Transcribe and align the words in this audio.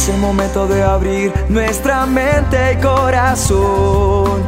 Es 0.00 0.08
el 0.08 0.16
momento 0.16 0.66
de 0.66 0.82
abrir 0.82 1.30
nuestra 1.50 2.06
mente 2.06 2.72
y 2.72 2.76
corazón 2.76 4.40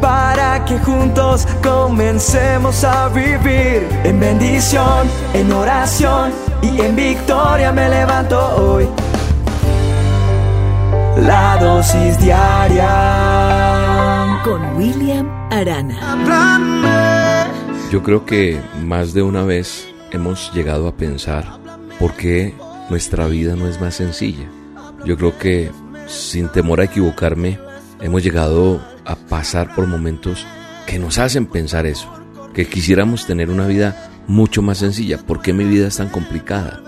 para 0.00 0.64
que 0.64 0.78
juntos 0.78 1.46
comencemos 1.62 2.82
a 2.82 3.10
vivir 3.10 3.86
en 4.04 4.18
bendición, 4.18 5.06
en 5.34 5.52
oración 5.52 6.32
y 6.62 6.80
en 6.80 6.96
victoria 6.96 7.72
me 7.72 7.90
levanto 7.90 8.38
hoy. 8.56 8.88
La 11.26 11.58
dosis 11.60 12.18
diaria 12.18 12.88
con 14.42 14.78
William 14.78 15.28
Arana. 15.52 17.46
Yo 17.90 18.02
creo 18.02 18.24
que 18.24 18.58
más 18.80 19.12
de 19.12 19.20
una 19.20 19.42
vez 19.42 19.92
hemos 20.10 20.50
llegado 20.54 20.88
a 20.88 20.96
pensar 20.96 21.44
por 21.98 22.14
qué 22.14 22.54
nuestra 22.88 23.26
vida 23.26 23.56
no 23.56 23.68
es 23.68 23.78
más 23.78 23.96
sencilla. 23.96 24.48
Yo 25.04 25.16
creo 25.16 25.38
que 25.38 25.70
sin 26.06 26.48
temor 26.48 26.80
a 26.80 26.84
equivocarme, 26.84 27.58
hemos 28.00 28.22
llegado 28.22 28.80
a 29.04 29.16
pasar 29.16 29.74
por 29.74 29.86
momentos 29.86 30.46
que 30.86 30.98
nos 30.98 31.18
hacen 31.18 31.46
pensar 31.46 31.86
eso, 31.86 32.12
que 32.52 32.66
quisiéramos 32.66 33.26
tener 33.26 33.50
una 33.50 33.66
vida 33.66 34.10
mucho 34.26 34.62
más 34.62 34.78
sencilla. 34.78 35.18
¿Por 35.18 35.40
qué 35.40 35.52
mi 35.52 35.64
vida 35.64 35.88
es 35.88 35.96
tan 35.96 36.08
complicada? 36.08 36.82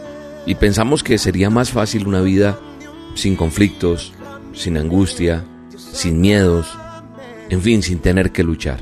Y 0.47 0.56
pensamos 0.56 1.03
que 1.03 1.19
sería 1.19 1.51
más 1.51 1.70
fácil 1.70 2.06
una 2.06 2.20
vida 2.20 2.59
sin 3.15 3.37
conflictos, 3.37 4.12
sin 4.53 4.77
angustia, 4.77 5.45
sin 5.77 6.20
miedos, 6.20 6.77
en 7.48 7.62
fin, 7.62 7.83
sin 7.83 8.01
tener 8.01 8.33
que 8.33 8.42
luchar. 8.42 8.81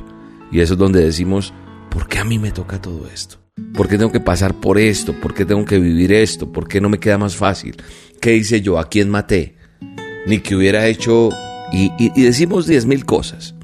Y 0.51 0.61
eso 0.61 0.75
es 0.75 0.79
donde 0.79 1.05
decimos, 1.05 1.53
¿por 1.91 2.09
qué 2.09 2.19
a 2.19 2.25
mí 2.25 2.39
me 2.39 2.51
toca 2.51 2.81
todo 2.81 3.07
esto? 3.13 3.40
¿Por 3.75 3.89
qué 3.89 3.99
tengo 3.99 4.13
que 4.13 4.21
pasar 4.21 4.55
por 4.55 4.79
esto? 4.79 5.13
¿Por 5.21 5.35
qué 5.35 5.45
tengo 5.45 5.65
que 5.65 5.79
vivir 5.79 6.13
esto? 6.13 6.53
¿Por 6.53 6.69
qué 6.69 6.81
no 6.81 6.89
me 6.89 6.99
queda 6.99 7.19
más 7.19 7.37
fácil? 7.37 7.77
¿Qué 8.21 8.37
hice 8.37 8.61
yo? 8.61 8.79
¿A 8.79 8.89
quién 8.89 9.09
maté? 9.09 9.57
Ni 10.27 10.41
que 10.41 10.57
hubiera 10.57 10.87
hecho... 10.87 11.31
Y, 11.73 12.11
decimos 12.21 12.67
diez 12.67 12.85
mil 12.85 13.05
cosas. 13.05 13.55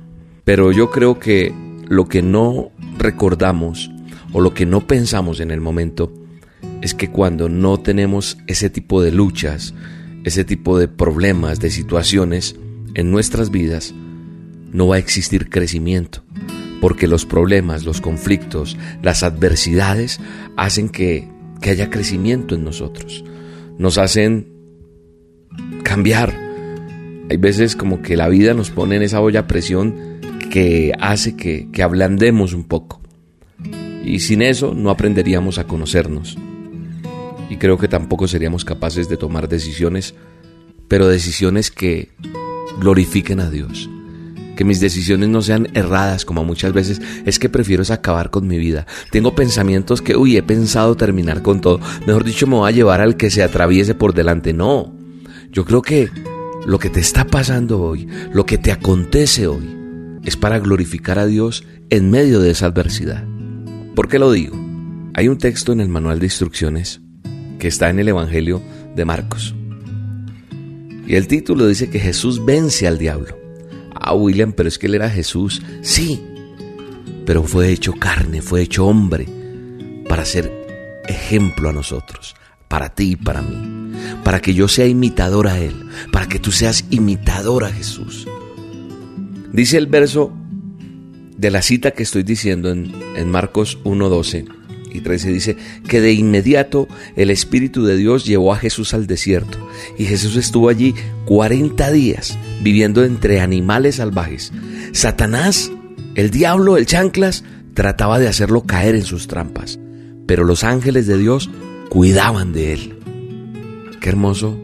Pero 0.45 0.71
yo 0.71 0.91
creo 0.91 1.19
que 1.19 1.53
lo 1.89 2.09
que 2.09 2.23
no 2.23 2.71
recordamos 2.99 3.91
o 4.33 4.41
lo 4.41 4.55
que 4.55 4.65
no 4.65 4.87
pensamos 4.87 5.41
en 5.41 5.51
el 5.51 5.61
momento 5.61 6.13
es 6.83 6.95
que 6.95 7.11
cuando 7.11 7.49
no 7.49 7.79
tenemos 7.81 8.39
ese 8.47 8.71
tipo 8.71 9.03
de 9.03 9.11
luchas, 9.11 9.75
ese 10.25 10.45
tipo 10.45 10.79
de 10.79 10.89
problemas, 10.89 11.59
de 11.59 11.71
situaciones 11.71 12.55
en 12.95 13.11
nuestras 13.11 13.51
vidas, 13.51 13.93
no 14.73 14.89
va 14.89 14.97
a 14.97 15.01
existir 15.01 15.49
crecimiento 15.49 16.26
porque 16.81 17.07
los 17.07 17.27
problemas, 17.27 17.85
los 17.85 18.01
conflictos, 18.01 18.77
las 19.03 19.23
adversidades 19.23 20.21
hacen 20.57 20.89
que, 20.89 21.29
haya 21.63 21.91
crecimiento 21.91 22.55
en 22.55 22.63
nosotros, 22.63 23.25
nos 23.77 23.99
hacen 23.99 24.49
cambiar. 25.83 26.33
Hay 27.29 27.39
veces 27.39 27.75
como 27.75 28.03
que 28.03 28.17
la 28.17 28.29
vida 28.29 28.55
nos 28.55 28.71
pone 28.71 28.97
en 28.97 29.03
esa 29.03 29.21
olla 29.21 29.41
a 29.41 29.47
presión 29.49 29.97
que 30.51 30.93
hace 31.01 31.35
que, 31.35 31.69
que 31.73 31.83
ablandemos 31.83 32.53
un 32.53 32.65
poco. 32.65 33.01
Y 34.05 34.21
sin 34.21 34.43
eso 34.43 34.75
no 34.75 34.91
aprenderíamos 34.91 35.59
a 35.59 35.67
conocernos. 35.67 36.39
Y 37.51 37.57
creo 37.57 37.79
que 37.79 37.89
tampoco 37.89 38.29
seríamos 38.29 38.65
capaces 38.65 39.09
de 39.09 39.17
tomar 39.17 39.49
decisiones, 39.49 40.15
pero 40.87 41.09
decisiones 41.09 41.73
que 41.73 42.11
glorifiquen 42.79 43.41
a 43.41 43.51
Dios 43.51 43.91
que 44.57 44.65
mis 44.65 44.81
decisiones 44.81 45.29
no 45.29 45.43
sean 45.43 45.69
erradas 45.75 46.25
como 46.25 46.43
muchas 46.43 46.73
veces 46.73 47.01
es 47.25 47.39
que 47.39 47.49
prefiero 47.49 47.85
acabar 47.91 48.31
con 48.31 48.47
mi 48.47 48.59
vida. 48.59 48.87
Tengo 49.11 49.35
pensamientos 49.35 50.03
que, 50.03 50.17
uy, 50.17 50.37
he 50.37 50.43
pensado 50.43 50.97
terminar 50.97 51.43
con 51.43 51.61
todo. 51.61 51.81
Mejor 52.07 52.25
dicho, 52.25 52.47
me 52.47 52.57
voy 52.57 52.69
a 52.69 52.75
llevar 52.75 53.01
al 53.01 53.17
que 53.17 53.31
se 53.31 53.43
atraviese 53.43 53.95
por 53.95 54.15
delante. 54.15 54.53
No, 54.53 54.95
yo 55.53 55.65
creo 55.65 55.83
que 55.83 56.09
lo 56.67 56.79
que 56.79 56.91
te 56.91 57.01
está 57.01 57.27
pasando 57.27 57.81
hoy, 57.81 58.09
lo 58.33 58.47
que 58.47 58.59
te 58.59 58.73
acontece 58.73 59.47
hoy, 59.47 59.77
es 60.25 60.37
para 60.37 60.59
glorificar 60.59 61.19
a 61.19 61.27
Dios 61.27 61.65
en 61.91 62.11
medio 62.11 62.41
de 62.41 62.51
esa 62.51 62.67
adversidad. 62.67 63.25
¿Por 63.95 64.09
qué 64.09 64.19
lo 64.19 64.33
digo? 64.33 64.57
Hay 65.15 65.29
un 65.29 65.39
texto 65.39 65.73
en 65.73 65.81
el 65.81 65.89
manual 65.89 66.19
de 66.19 66.27
instrucciones 66.27 67.01
que 67.59 67.69
está 67.69 67.89
en 67.91 68.01
el 68.01 68.09
Evangelio 68.09 68.61
de 68.95 69.05
Marcos. 69.05 69.55
Y 71.07 71.15
el 71.15 71.29
título 71.29 71.69
dice 71.69 71.89
que 71.89 72.01
Jesús 72.01 72.45
vence 72.45 72.89
al 72.89 72.99
diablo. 72.99 73.46
Ah, 74.07 74.15
William, 74.15 74.53
pero 74.53 74.69
es 74.69 74.79
que 74.79 74.87
él 74.87 74.95
era 74.95 75.11
Jesús. 75.11 75.61
Sí, 75.83 76.23
pero 77.27 77.43
fue 77.43 77.73
hecho 77.73 77.93
carne, 77.93 78.41
fue 78.41 78.63
hecho 78.63 78.87
hombre 78.87 79.27
para 80.09 80.25
ser 80.25 80.53
ejemplo 81.09 81.71
a 81.71 81.73
nosotros, 81.73 82.37
para 82.69 82.95
ti 82.95 83.11
y 83.11 83.17
para 83.17 83.43
mí, 83.43 83.93
para 84.23 84.41
que 84.41 84.55
yo 84.55 84.69
sea 84.69 84.87
imitador 84.87 85.49
a 85.49 85.59
Él, 85.59 85.75
para 86.13 86.29
que 86.29 86.39
tú 86.39 86.53
seas 86.53 86.85
imitador 86.91 87.65
a 87.65 87.73
Jesús. 87.73 88.29
Dice 89.53 89.77
el 89.77 89.89
verso 89.89 90.33
de 91.37 91.51
la 91.51 91.61
cita 91.61 91.91
que 91.91 92.05
estoy 92.05 92.23
diciendo 92.23 92.71
en, 92.71 92.95
en 93.17 93.29
Marcos 93.29 93.77
1.12 93.83 94.47
y 94.93 95.01
13 95.01 95.33
dice 95.33 95.57
que 95.89 96.01
de 96.01 96.13
inmediato 96.13 96.87
el 97.17 97.31
Espíritu 97.31 97.85
de 97.85 97.97
Dios 97.97 98.25
llevó 98.25 98.55
a 98.55 98.59
Jesús 98.59 98.95
al 98.95 99.09
desierto 99.09 99.59
y 99.99 100.05
Jesús 100.05 100.37
estuvo 100.37 100.69
allí 100.69 100.95
40 101.27 101.91
días 101.91 102.39
viviendo 102.63 103.05
entre 103.05 103.41
animales 103.41 103.97
salvajes. 103.97 104.53
Satanás, 104.93 105.71
el 106.15 106.31
diablo, 106.31 106.77
el 106.77 106.87
chanclas, 106.87 107.45
trataba 107.75 108.19
de 108.19 108.29
hacerlo 108.29 108.63
caer 108.63 108.95
en 108.95 109.05
sus 109.05 109.29
trampas, 109.29 109.79
pero 110.27 110.45
los 110.45 110.65
ángeles 110.65 111.07
de 111.07 111.19
Dios 111.19 111.51
cuidaban 111.89 112.53
de 112.53 112.73
él. 112.73 112.99
Qué 114.01 114.09
hermoso 114.09 114.59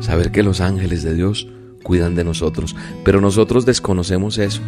saber 0.00 0.30
que 0.30 0.42
los 0.42 0.60
ángeles 0.60 1.02
de 1.02 1.14
Dios 1.14 1.48
cuidan 1.82 2.14
de 2.14 2.24
nosotros, 2.24 2.76
pero 3.04 3.20
nosotros 3.20 3.66
desconocemos 3.66 4.38
eso. 4.38 4.60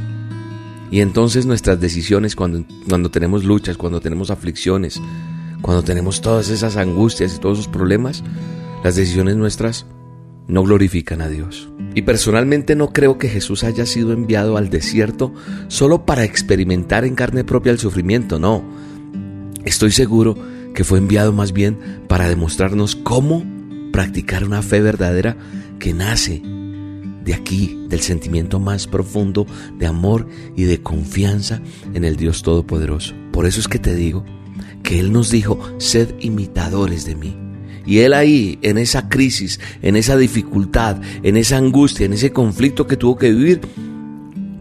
Y 0.90 1.00
entonces 1.00 1.46
nuestras 1.46 1.80
decisiones 1.80 2.36
cuando, 2.36 2.64
cuando 2.88 3.10
tenemos 3.10 3.44
luchas, 3.44 3.76
cuando 3.76 4.00
tenemos 4.00 4.30
aflicciones, 4.30 5.00
cuando 5.60 5.82
tenemos 5.82 6.20
todas 6.20 6.50
esas 6.50 6.76
angustias 6.76 7.34
y 7.34 7.40
todos 7.40 7.60
esos 7.60 7.72
problemas, 7.72 8.22
las 8.82 8.96
decisiones 8.96 9.36
nuestras 9.36 9.86
no 10.46 10.62
glorifican 10.62 11.20
a 11.20 11.28
Dios. 11.28 11.68
Y 11.94 12.02
personalmente 12.02 12.74
no 12.74 12.92
creo 12.92 13.18
que 13.18 13.28
Jesús 13.28 13.64
haya 13.64 13.86
sido 13.86 14.12
enviado 14.12 14.56
al 14.56 14.70
desierto 14.70 15.32
solo 15.68 16.04
para 16.04 16.24
experimentar 16.24 17.04
en 17.04 17.14
carne 17.14 17.44
propia 17.44 17.72
el 17.72 17.78
sufrimiento, 17.78 18.38
no. 18.38 18.64
Estoy 19.64 19.92
seguro 19.92 20.36
que 20.74 20.84
fue 20.84 20.98
enviado 20.98 21.32
más 21.32 21.52
bien 21.52 21.78
para 22.08 22.28
demostrarnos 22.28 22.96
cómo 22.96 23.44
practicar 23.92 24.44
una 24.44 24.60
fe 24.60 24.80
verdadera 24.80 25.36
que 25.78 25.94
nace 25.94 26.42
de 27.24 27.32
aquí, 27.32 27.80
del 27.88 28.00
sentimiento 28.00 28.60
más 28.60 28.86
profundo 28.86 29.46
de 29.78 29.86
amor 29.86 30.28
y 30.56 30.64
de 30.64 30.82
confianza 30.82 31.62
en 31.94 32.04
el 32.04 32.16
Dios 32.16 32.42
Todopoderoso. 32.42 33.14
Por 33.32 33.46
eso 33.46 33.60
es 33.60 33.68
que 33.68 33.78
te 33.78 33.94
digo 33.94 34.24
que 34.82 35.00
Él 35.00 35.12
nos 35.12 35.30
dijo, 35.30 35.58
sed 35.78 36.14
imitadores 36.20 37.06
de 37.06 37.16
mí. 37.16 37.43
Y 37.86 37.98
Él 37.98 38.14
ahí, 38.14 38.58
en 38.62 38.78
esa 38.78 39.08
crisis, 39.08 39.60
en 39.82 39.96
esa 39.96 40.16
dificultad, 40.16 41.00
en 41.22 41.36
esa 41.36 41.58
angustia, 41.58 42.06
en 42.06 42.14
ese 42.14 42.32
conflicto 42.32 42.86
que 42.86 42.96
tuvo 42.96 43.16
que 43.16 43.30
vivir, 43.30 43.60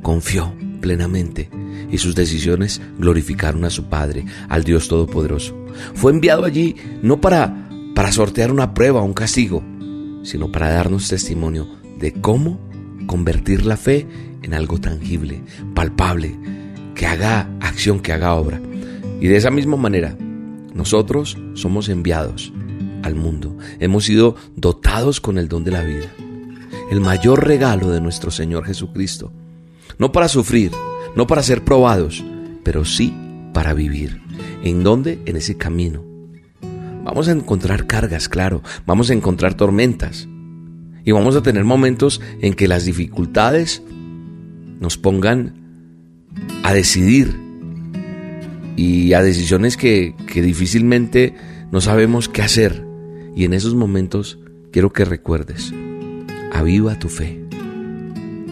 confió 0.02 0.54
plenamente 0.82 1.50
y 1.92 1.98
sus 2.00 2.16
decisiones 2.16 2.82
glorificaron 2.98 3.66
a 3.66 3.70
su 3.70 3.86
Padre, 3.86 4.26
al 4.50 4.64
Dios 4.64 4.88
Todopoderoso. 4.88 5.56
Fue 5.94 6.12
enviado 6.12 6.44
allí 6.44 6.76
no 7.02 7.22
para, 7.22 7.70
para 7.96 8.12
sortear 8.12 8.52
una 8.52 8.74
prueba 8.74 9.02
o 9.02 9.06
un 9.06 9.14
castigo, 9.14 9.64
sino 10.24 10.52
para 10.52 10.72
darnos 10.72 11.08
testimonio 11.08 11.68
de 12.00 12.14
cómo 12.14 12.60
convertir 13.06 13.66
la 13.66 13.78
fe 13.78 14.08
en 14.42 14.54
algo 14.54 14.80
tangible, 14.80 15.42
palpable, 15.74 16.36
que 16.96 17.06
haga 17.06 17.50
acción, 17.62 18.00
que 18.00 18.12
haga 18.12 18.34
obra. 18.34 18.62
Y 19.22 19.28
de 19.28 19.38
esa 19.38 19.52
misma 19.52 19.78
manera, 19.78 20.18
nosotros 20.74 21.38
somos 21.54 21.90
enviados 21.90 22.52
al 23.04 23.16
mundo. 23.16 23.58
Hemos 23.80 24.06
sido 24.06 24.36
dotados 24.56 25.22
con 25.22 25.38
el 25.38 25.48
don 25.48 25.64
de 25.64 25.72
la 25.72 25.84
vida. 25.84 26.08
El 26.90 27.00
mayor 27.00 27.46
regalo 27.46 27.90
de 27.90 28.02
nuestro 28.02 28.32
Señor 28.32 28.66
Jesucristo. 28.66 29.32
No 29.98 30.12
para 30.12 30.28
sufrir, 30.28 30.72
no 31.16 31.28
para 31.28 31.44
ser 31.44 31.64
probados, 31.64 32.24
pero 32.64 32.86
sí 32.86 33.14
para 33.54 33.74
vivir. 33.74 34.22
¿En 34.64 34.84
dónde? 34.84 35.20
En 35.26 35.36
ese 35.36 35.58
camino. 35.58 36.04
Vamos 37.04 37.28
a 37.28 37.32
encontrar 37.32 37.86
cargas, 37.86 38.30
claro. 38.30 38.64
Vamos 38.86 39.10
a 39.10 39.14
encontrar 39.14 39.56
tormentas. 39.56 40.28
Y 41.06 41.12
vamos 41.12 41.36
a 41.36 41.44
tener 41.44 41.66
momentos 41.66 42.22
en 42.42 42.54
que 42.54 42.68
las 42.68 42.86
dificultades 42.86 43.84
nos 44.80 44.98
pongan 44.98 45.54
a 46.64 46.74
decidir 46.74 47.40
y 48.76 49.14
a 49.14 49.22
decisiones 49.22 49.78
que, 49.78 50.16
difícilmente 50.34 51.36
no 51.72 51.82
sabemos 51.82 52.30
qué 52.30 52.42
hacer. 52.42 52.86
Y 53.36 53.46
en 53.46 53.54
esos 53.54 53.76
momentos 53.76 54.40
quiero 54.72 54.94
que 54.94 55.06
recuerdes, 55.06 55.74
aviva 56.52 57.00
tu 57.00 57.10
fe, 57.10 57.44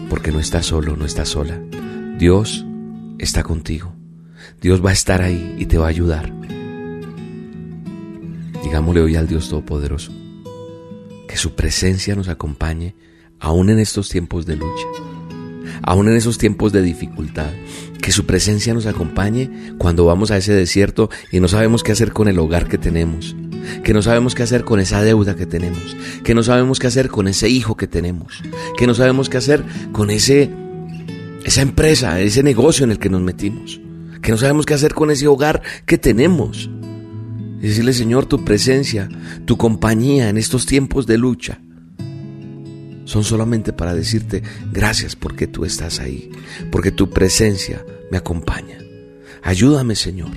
porque 0.08 0.32
no 0.32 0.40
estás 0.40 0.66
solo, 0.66 0.96
no 0.96 1.04
estás 1.04 1.30
sola. 1.30 1.60
Dios 2.18 2.66
está 3.18 3.42
contigo. 3.42 3.94
Dios 4.60 4.84
va 4.84 4.90
a 4.90 4.94
estar 4.94 5.22
ahí 5.22 5.56
y 5.58 5.66
te 5.66 5.78
va 5.78 5.86
a 5.86 5.90
ayudar. 5.90 6.32
Digámosle 8.62 9.02
hoy 9.02 9.16
al 9.16 9.26
Dios 9.26 9.48
Todopoderoso 9.48 10.12
que 11.28 11.36
su 11.38 11.54
presencia 11.54 12.14
nos 12.14 12.28
acompañe 12.28 12.94
aún 13.40 13.70
en 13.70 13.78
estos 13.78 14.10
tiempos 14.10 14.44
de 14.44 14.56
lucha, 14.56 14.86
aún 15.82 16.08
en 16.08 16.14
esos 16.14 16.36
tiempos 16.36 16.72
de 16.72 16.82
dificultad, 16.82 17.50
que 18.02 18.12
su 18.12 18.26
presencia 18.26 18.74
nos 18.74 18.84
acompañe 18.84 19.74
cuando 19.78 20.04
vamos 20.04 20.30
a 20.30 20.36
ese 20.36 20.52
desierto 20.52 21.08
y 21.30 21.40
no 21.40 21.48
sabemos 21.48 21.82
qué 21.82 21.92
hacer 21.92 22.12
con 22.12 22.28
el 22.28 22.38
hogar 22.38 22.68
que 22.68 22.76
tenemos, 22.76 23.34
que 23.82 23.92
no 23.92 24.02
sabemos 24.02 24.34
qué 24.34 24.42
hacer 24.42 24.64
con 24.64 24.80
esa 24.80 25.02
deuda 25.02 25.36
que 25.36 25.46
tenemos, 25.46 25.96
que 26.24 26.34
no 26.34 26.42
sabemos 26.42 26.78
qué 26.78 26.86
hacer 26.86 27.08
con 27.08 27.28
ese 27.28 27.48
hijo 27.48 27.76
que 27.76 27.86
tenemos, 27.86 28.42
que 28.76 28.86
no 28.86 28.94
sabemos 28.94 29.28
qué 29.28 29.38
hacer 29.38 29.64
con 29.92 30.10
ese 30.10 30.50
esa 31.44 31.62
empresa, 31.62 32.20
ese 32.20 32.42
negocio 32.42 32.84
en 32.84 32.92
el 32.92 32.98
que 32.98 33.10
nos 33.10 33.20
metimos, 33.20 33.80
que 34.20 34.30
no 34.30 34.38
sabemos 34.38 34.66
qué 34.66 34.74
hacer 34.74 34.94
con 34.94 35.10
ese 35.10 35.26
hogar 35.26 35.62
que 35.86 35.98
tenemos. 35.98 36.70
Decirle, 37.60 37.92
Señor, 37.92 38.26
tu 38.26 38.44
presencia, 38.44 39.08
tu 39.44 39.56
compañía 39.56 40.28
en 40.28 40.36
estos 40.36 40.66
tiempos 40.66 41.06
de 41.06 41.18
lucha, 41.18 41.60
son 43.04 43.24
solamente 43.24 43.72
para 43.72 43.94
decirte 43.94 44.42
gracias 44.72 45.16
porque 45.16 45.46
tú 45.46 45.64
estás 45.64 46.00
ahí, 46.00 46.30
porque 46.70 46.92
tu 46.92 47.10
presencia 47.10 47.84
me 48.10 48.18
acompaña. 48.18 48.78
Ayúdame, 49.42 49.96
Señor, 49.96 50.30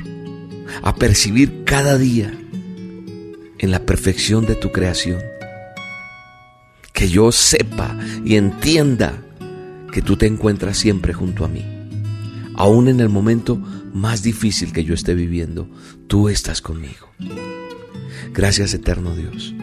a 0.82 0.96
percibir 0.96 1.64
cada 1.64 1.98
día 1.98 2.34
en 3.60 3.72
la 3.72 3.80
perfección 3.80 4.46
de 4.46 4.56
tu 4.56 4.72
creación. 4.72 5.22
Que 6.94 7.10
yo 7.10 7.32
sepa 7.32 7.98
y 8.24 8.36
entienda 8.36 9.22
que 9.92 10.02
tú 10.02 10.18
te 10.18 10.28
encuentras 10.28 10.78
siempre 10.78 11.14
junto 11.14 11.46
a 11.46 11.48
mí. 11.48 11.66
Aún 12.56 12.88
en 12.88 13.00
el 13.00 13.10
momento 13.10 13.58
más 13.94 14.24
difícil 14.24 14.72
que 14.74 14.84
yo 14.84 14.94
esté 14.94 15.14
viviendo, 15.14 15.70
tú 16.08 16.30
estás 16.30 16.62
conmigo. 16.62 17.10
Gracias 18.34 18.74
eterno 18.74 19.16
Dios. 19.16 19.54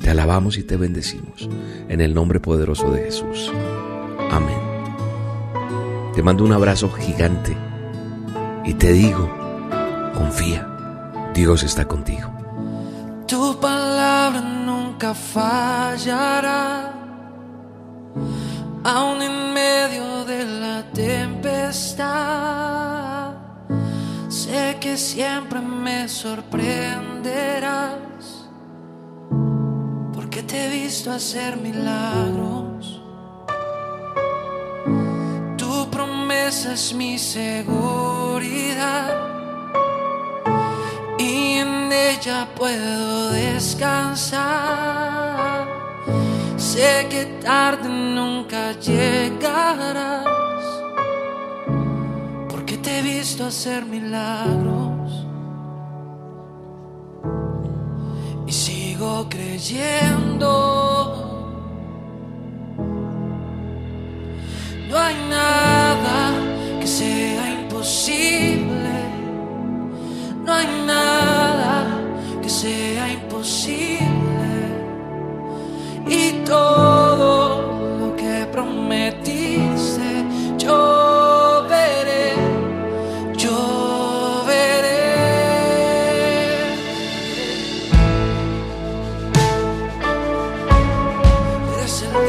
Te 0.00 0.10
alabamos 0.10 0.58
y 0.58 0.62
te 0.62 0.76
bendecimos 0.76 1.48
en 1.88 2.00
el 2.00 2.14
nombre 2.14 2.38
poderoso 2.38 2.92
de 2.92 3.04
Jesús. 3.04 3.50
Amén. 4.30 4.58
Te 6.14 6.22
mando 6.22 6.44
un 6.44 6.52
abrazo 6.52 6.90
gigante 6.90 7.56
y 8.64 8.74
te 8.74 8.92
digo, 8.92 9.28
confía, 10.14 11.32
Dios 11.34 11.62
está 11.62 11.86
contigo. 11.86 12.33
Tu 13.34 13.44
palabra 13.60 14.40
nunca 14.40 15.10
fallará, 15.12 16.92
aun 18.84 19.22
en 19.22 19.52
medio 19.52 20.24
de 20.24 20.44
la 20.62 20.84
tempestad. 20.92 22.04
Sé 24.28 24.78
que 24.80 24.96
siempre 24.96 25.60
me 25.60 26.08
sorprenderás 26.08 27.94
te 30.46 30.66
he 30.66 30.68
visto 30.68 31.10
hacer 31.10 31.56
milagros. 31.56 33.02
Tu 35.56 35.90
promesa 35.90 36.72
es 36.74 36.94
mi 36.94 37.18
seguridad 37.18 37.64
ella 41.94 42.48
puedo 42.54 43.30
descansar. 43.30 44.42
Sé 46.56 47.06
que 47.10 47.24
tarde 47.42 47.88
nunca 47.88 48.72
llegarás 48.80 50.26
porque 52.48 52.76
te 52.78 52.98
he 52.98 53.02
visto 53.02 53.46
hacer 53.46 53.84
milagros. 53.84 54.84
creyendo. 59.28 60.50
No 64.88 64.98
hay 64.98 65.14
nada 65.28 65.53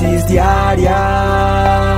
dosis 0.00 0.24
diaria 0.24 1.89